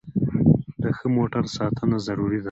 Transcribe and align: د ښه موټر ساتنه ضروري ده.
د 0.81 0.83
ښه 0.97 1.07
موټر 1.15 1.43
ساتنه 1.55 1.97
ضروري 2.07 2.37
ده. 2.37 2.39